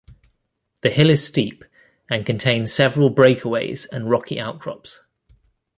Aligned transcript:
The 0.81 0.89
hill 0.89 1.11
is 1.11 1.23
steep 1.23 1.63
and 2.09 2.25
contain 2.25 2.65
several 2.65 3.13
breakaways 3.13 3.85
and 3.91 4.09
rocky 4.09 4.39
outcrops. 4.39 5.01